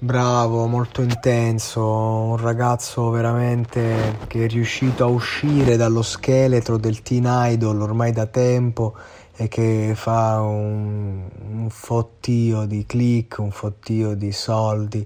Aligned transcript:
Bravo, 0.00 0.68
molto 0.68 1.02
intenso, 1.02 1.82
un 1.84 2.36
ragazzo 2.36 3.10
veramente 3.10 4.18
che 4.28 4.44
è 4.44 4.48
riuscito 4.48 5.02
a 5.02 5.08
uscire 5.08 5.76
dallo 5.76 6.02
scheletro 6.02 6.76
del 6.76 7.02
teen 7.02 7.24
idol 7.26 7.80
ormai 7.80 8.12
da 8.12 8.26
tempo 8.26 8.94
e 9.34 9.48
che 9.48 9.94
fa 9.96 10.40
un, 10.40 11.28
un 11.50 11.68
fottio 11.68 12.64
di 12.66 12.86
click, 12.86 13.38
un 13.38 13.50
fottio 13.50 14.14
di 14.14 14.30
soldi 14.30 15.04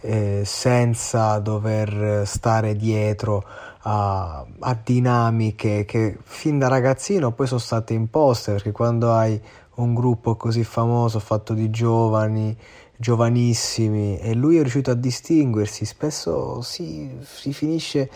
eh, 0.00 0.42
senza 0.44 1.38
dover 1.38 2.26
stare 2.26 2.76
dietro 2.76 3.42
a, 3.84 4.44
a 4.58 4.78
dinamiche 4.84 5.86
che 5.86 6.18
fin 6.22 6.58
da 6.58 6.68
ragazzino 6.68 7.32
poi 7.32 7.46
sono 7.46 7.60
state 7.60 7.94
imposte 7.94 8.52
perché 8.52 8.72
quando 8.72 9.10
hai 9.14 9.40
un 9.76 9.94
gruppo 9.94 10.36
così 10.36 10.64
famoso 10.64 11.18
fatto 11.18 11.54
di 11.54 11.70
giovani 11.70 12.56
giovanissimi 12.96 14.18
e 14.18 14.34
lui 14.34 14.56
è 14.56 14.60
riuscito 14.60 14.90
a 14.90 14.94
distinguersi, 14.94 15.84
spesso 15.84 16.60
si, 16.62 17.10
si 17.22 17.52
finisce 17.52 18.10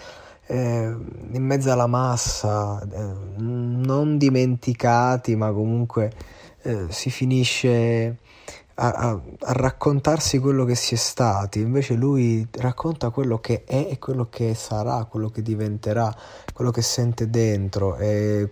eh, 0.47 0.95
in 1.33 1.45
mezzo 1.45 1.70
alla 1.70 1.87
massa, 1.87 2.81
eh, 2.83 3.12
non 3.37 4.17
dimenticati, 4.17 5.37
ma 5.37 5.53
comunque 5.53 6.11
eh, 6.62 6.87
si 6.89 7.11
finisce 7.11 8.17
a, 8.75 8.89
a, 8.91 9.11
a, 9.11 9.53
raccontarsi 9.53 10.39
quello 10.39 10.65
che 10.65 10.75
si 10.75 10.95
è 10.95 10.97
stati, 10.97 11.61
invece 11.61 11.95
lui 11.95 12.47
racconta 12.53 13.11
quello 13.11 13.39
che 13.41 13.65
è 13.65 13.89
e 13.91 13.98
quello 13.98 14.29
che 14.31 14.55
sarà, 14.55 15.05
quello 15.05 15.29
che 15.29 15.42
diventerà, 15.42 16.15
quello 16.53 16.70
che 16.70 16.83
sente 16.83 17.29
dentro. 17.29 17.97
E 17.97 18.48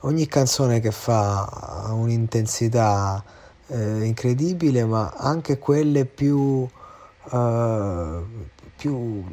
ogni 0.00 0.26
canzone 0.26 0.80
che 0.80 0.90
fa 0.90 1.44
ha 1.44 1.92
un'intensità 1.92 3.22
eh, 3.72 4.04
incredibile, 4.04 4.84
ma 4.84 5.12
anche 5.16 5.58
quelle 5.58 6.04
più, 6.04 6.38
uh, 6.38 8.24
più 8.76 9.24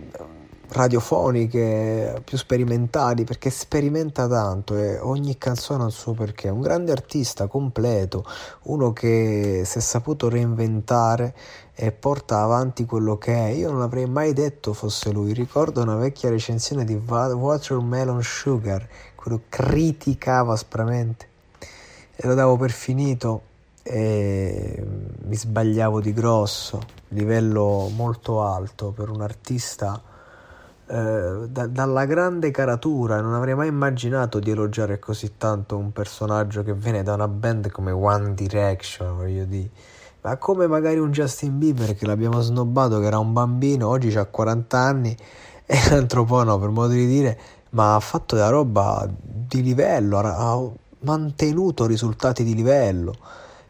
radiofoniche, 0.70 2.22
più 2.24 2.38
sperimentali, 2.38 3.24
perché 3.26 3.50
sperimenta 3.50 4.28
tanto 4.28 4.78
e 4.78 4.98
ogni 5.00 5.38
canzone 5.38 5.84
ha 5.84 5.88
il 5.88 5.92
suo 5.92 6.14
perché. 6.14 6.48
Un 6.48 6.62
grande 6.62 6.92
artista 6.92 7.48
completo, 7.48 8.24
uno 8.64 8.94
che 8.94 9.64
si 9.66 9.78
è 9.78 9.82
saputo 9.82 10.30
reinventare 10.30 11.36
e 11.76 11.92
porta 11.92 12.42
avanti 12.42 12.86
quello 12.86 13.18
che 13.18 13.34
è. 13.34 13.48
Io 13.50 13.72
non 13.72 13.82
avrei 13.82 14.06
mai 14.06 14.34
detto 14.34 14.74
fosse 14.74 15.12
lui. 15.12 15.34
Ricordo 15.34 15.82
una 15.82 15.96
vecchia 15.96 16.30
recensione 16.30 16.86
di 16.86 16.94
Watermelon 16.96 18.22
Sugar, 18.22 18.88
quello 19.16 19.42
criticava 19.50 20.54
aspramente 20.54 21.28
e 22.16 22.28
lo 22.28 22.34
davo 22.36 22.58
per 22.58 22.72
finito 22.72 23.44
e 23.90 24.86
mi 25.24 25.36
sbagliavo 25.36 26.00
di 26.00 26.14
grosso, 26.14 26.80
livello 27.10 27.90
molto 27.96 28.44
alto 28.44 28.92
per 28.92 29.10
un 29.10 29.22
artista 29.22 30.00
eh, 30.86 31.48
da, 31.50 31.66
dalla 31.66 32.06
grande 32.06 32.52
caratura, 32.52 33.20
non 33.20 33.34
avrei 33.34 33.56
mai 33.56 33.68
immaginato 33.68 34.38
di 34.38 34.52
elogiare 34.52 35.00
così 35.00 35.38
tanto 35.38 35.76
un 35.76 35.92
personaggio 35.92 36.62
che 36.62 36.76
viene 36.76 37.02
da 37.02 37.16
una 37.16 37.28
band 37.28 37.72
come 37.72 37.90
One 37.90 38.36
Direction, 38.36 39.18
voglio 39.18 39.46
dire. 39.46 39.70
Ma 40.22 40.38
come 40.38 40.68
magari 40.68 41.00
un 41.00 41.10
Justin 41.10 41.58
Bieber 41.58 41.96
che 41.96 42.06
l'abbiamo 42.06 42.42
snobbato, 42.42 43.00
che 43.00 43.08
era 43.08 43.18
un 43.18 43.34
bambino, 43.34 43.88
oggi 43.88 44.16
ha 44.16 44.26
40 44.26 44.78
anni 44.78 45.18
e 45.66 45.78
l'altro 45.90 46.26
po' 46.26 46.44
no, 46.44 46.60
per 46.60 46.70
modo 46.70 46.94
di 46.94 47.08
dire, 47.08 47.40
ma 47.72 47.96
ha 47.96 48.00
fatto 48.00 48.36
della 48.36 48.50
roba 48.50 49.10
di 49.10 49.64
livello, 49.64 50.20
ha 50.20 50.70
mantenuto 51.00 51.88
risultati 51.88 52.44
di 52.44 52.54
livello 52.54 53.16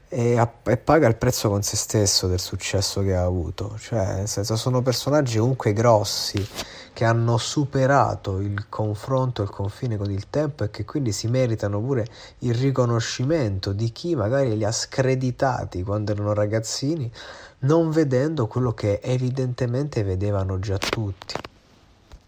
e, 0.10 0.38
a, 0.40 0.52
e, 0.64 0.78
paga 0.78 1.08
il 1.08 1.16
prezzo 1.16 1.50
con 1.50 1.62
se 1.62 1.78
stesso 1.78 2.28
del 2.28 2.40
successo 2.40 3.02
che 3.02 3.16
ha 3.16 3.24
avuto. 3.24 3.76
Cioè, 3.80 4.16
nel 4.16 4.28
senso, 4.28 4.56
sono 4.56 4.82
personaggi 4.82 5.38
comunque 5.38 5.72
grossi 5.72 6.46
che 6.92 7.06
hanno 7.06 7.38
superato 7.38 8.40
il 8.40 8.68
confronto, 8.68 9.44
il 9.44 9.50
confine 9.50 9.96
con 9.96 10.12
il 10.12 10.30
tempo 10.30 10.64
e 10.64 10.72
che 10.72 10.84
quindi 10.84 11.12
si 11.12 11.28
meritano 11.28 11.80
pure 11.80 12.06
il 12.40 12.56
riconoscimento 12.56 13.72
di 13.72 13.92
chi 13.92 14.16
magari 14.16 14.58
li 14.58 14.66
ha 14.66 14.72
screditati 14.72 15.84
quando 15.84 16.12
erano 16.12 16.34
ragazzini, 16.34 17.10
non 17.60 17.92
vedendo 17.92 18.48
quello 18.48 18.74
che 18.74 19.00
evidentemente 19.02 20.04
vedevano 20.04 20.60
già 20.60 20.78
tutti. 20.78 21.36